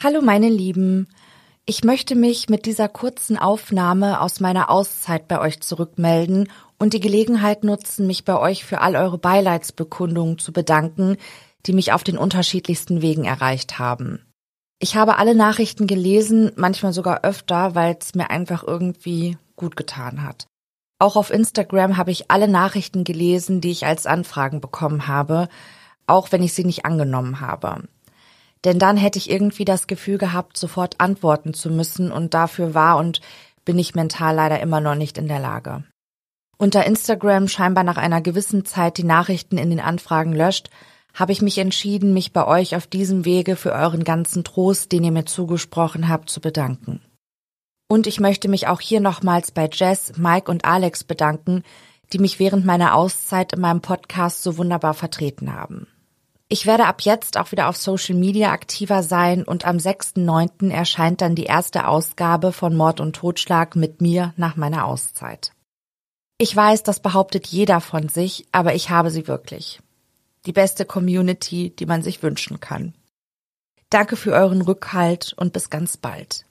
Hallo 0.00 0.22
meine 0.22 0.48
Lieben. 0.48 1.08
Ich 1.66 1.82
möchte 1.82 2.14
mich 2.14 2.48
mit 2.48 2.66
dieser 2.66 2.88
kurzen 2.88 3.36
Aufnahme 3.36 4.20
aus 4.20 4.38
meiner 4.38 4.70
Auszeit 4.70 5.26
bei 5.26 5.40
euch 5.40 5.60
zurückmelden 5.60 6.48
und 6.78 6.92
die 6.92 7.00
Gelegenheit 7.00 7.64
nutzen, 7.64 8.06
mich 8.06 8.24
bei 8.24 8.38
euch 8.38 8.64
für 8.64 8.80
all 8.80 8.94
eure 8.94 9.18
Beileidsbekundungen 9.18 10.38
zu 10.38 10.52
bedanken, 10.52 11.16
die 11.66 11.72
mich 11.72 11.92
auf 11.92 12.04
den 12.04 12.16
unterschiedlichsten 12.16 13.02
Wegen 13.02 13.24
erreicht 13.24 13.80
haben. 13.80 14.24
Ich 14.78 14.94
habe 14.94 15.16
alle 15.16 15.34
Nachrichten 15.34 15.88
gelesen, 15.88 16.52
manchmal 16.54 16.92
sogar 16.92 17.24
öfter, 17.24 17.74
weil 17.74 17.96
es 18.00 18.14
mir 18.14 18.30
einfach 18.30 18.62
irgendwie 18.62 19.36
gut 19.56 19.74
getan 19.74 20.22
hat. 20.22 20.46
Auch 21.00 21.16
auf 21.16 21.32
Instagram 21.32 21.96
habe 21.96 22.12
ich 22.12 22.30
alle 22.30 22.46
Nachrichten 22.46 23.02
gelesen, 23.02 23.60
die 23.60 23.72
ich 23.72 23.84
als 23.84 24.06
Anfragen 24.06 24.60
bekommen 24.60 25.08
habe, 25.08 25.48
auch 26.06 26.30
wenn 26.30 26.44
ich 26.44 26.54
sie 26.54 26.64
nicht 26.64 26.84
angenommen 26.84 27.40
habe. 27.40 27.82
Denn 28.64 28.78
dann 28.78 28.96
hätte 28.96 29.18
ich 29.18 29.30
irgendwie 29.30 29.64
das 29.64 29.86
Gefühl 29.86 30.18
gehabt, 30.18 30.56
sofort 30.56 31.00
antworten 31.00 31.54
zu 31.54 31.70
müssen 31.70 32.10
und 32.10 32.34
dafür 32.34 32.74
war 32.74 32.96
und 32.96 33.20
bin 33.64 33.78
ich 33.78 33.94
mental 33.94 34.34
leider 34.34 34.60
immer 34.60 34.80
noch 34.80 34.94
nicht 34.94 35.18
in 35.18 35.28
der 35.28 35.38
Lage. 35.38 35.84
Unter 36.56 36.84
Instagram 36.84 37.46
scheinbar 37.46 37.84
nach 37.84 37.98
einer 37.98 38.20
gewissen 38.20 38.64
Zeit 38.64 38.98
die 38.98 39.04
Nachrichten 39.04 39.58
in 39.58 39.70
den 39.70 39.80
Anfragen 39.80 40.32
löscht, 40.32 40.70
habe 41.14 41.32
ich 41.32 41.40
mich 41.40 41.58
entschieden, 41.58 42.12
mich 42.12 42.32
bei 42.32 42.46
euch 42.46 42.74
auf 42.74 42.86
diesem 42.86 43.24
Wege 43.24 43.56
für 43.56 43.72
euren 43.72 44.04
ganzen 44.04 44.44
Trost, 44.44 44.92
den 44.92 45.04
ihr 45.04 45.12
mir 45.12 45.24
zugesprochen 45.24 46.08
habt, 46.08 46.30
zu 46.30 46.40
bedanken. 46.40 47.00
Und 47.88 48.06
ich 48.06 48.20
möchte 48.20 48.48
mich 48.48 48.66
auch 48.66 48.80
hier 48.80 49.00
nochmals 49.00 49.50
bei 49.50 49.68
Jess, 49.72 50.12
Mike 50.16 50.50
und 50.50 50.64
Alex 50.64 51.04
bedanken, 51.04 51.62
die 52.12 52.18
mich 52.18 52.38
während 52.38 52.64
meiner 52.64 52.94
Auszeit 52.94 53.52
in 53.52 53.60
meinem 53.60 53.80
Podcast 53.80 54.42
so 54.42 54.58
wunderbar 54.58 54.94
vertreten 54.94 55.54
haben. 55.54 55.86
Ich 56.50 56.64
werde 56.64 56.86
ab 56.86 57.02
jetzt 57.02 57.36
auch 57.36 57.52
wieder 57.52 57.68
auf 57.68 57.76
Social 57.76 58.14
Media 58.14 58.52
aktiver 58.52 59.02
sein 59.02 59.44
und 59.44 59.66
am 59.66 59.76
6.9. 59.76 60.70
erscheint 60.70 61.20
dann 61.20 61.34
die 61.34 61.44
erste 61.44 61.86
Ausgabe 61.86 62.52
von 62.52 62.74
Mord 62.74 63.00
und 63.00 63.14
Totschlag 63.14 63.76
mit 63.76 64.00
mir 64.00 64.32
nach 64.38 64.56
meiner 64.56 64.86
Auszeit. 64.86 65.52
Ich 66.38 66.54
weiß, 66.56 66.84
das 66.84 67.00
behauptet 67.00 67.48
jeder 67.48 67.82
von 67.82 68.08
sich, 68.08 68.46
aber 68.50 68.74
ich 68.74 68.88
habe 68.88 69.10
sie 69.10 69.28
wirklich. 69.28 69.80
Die 70.46 70.52
beste 70.52 70.86
Community, 70.86 71.70
die 71.70 71.84
man 71.84 72.02
sich 72.02 72.22
wünschen 72.22 72.60
kann. 72.60 72.94
Danke 73.90 74.16
für 74.16 74.32
euren 74.32 74.62
Rückhalt 74.62 75.34
und 75.36 75.52
bis 75.52 75.68
ganz 75.68 75.98
bald. 75.98 76.46